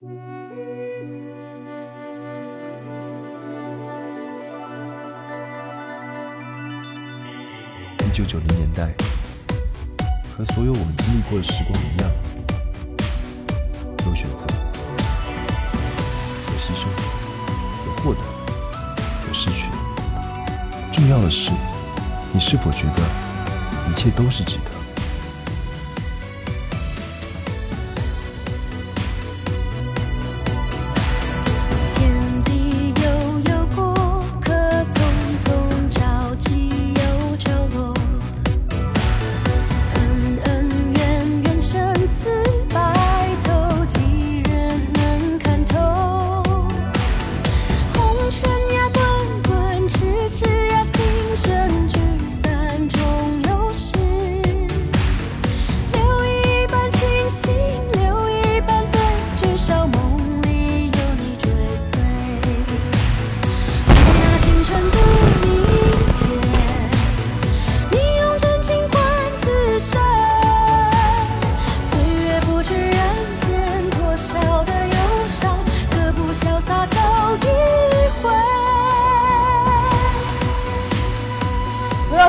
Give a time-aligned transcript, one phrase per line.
[0.00, 0.06] 一
[8.12, 8.94] 九九零年代，
[10.36, 12.08] 和所有我们经历过的时光一样，
[14.06, 14.46] 有选择，
[16.46, 16.86] 有牺牲，
[17.86, 18.20] 有获得，
[19.26, 19.68] 有失去。
[20.92, 21.50] 重要的是，
[22.32, 23.02] 你是否觉得
[23.90, 24.77] 一切都是值得？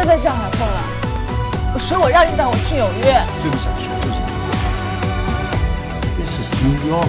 [0.00, 0.82] 再在上海混了，
[1.74, 3.22] 我说我让你带我去纽约。
[3.42, 4.32] 最不想说就是你。
[6.16, 7.06] This is New York，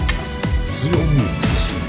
[0.73, 1.19] 只有你
[1.55, 1.80] 行。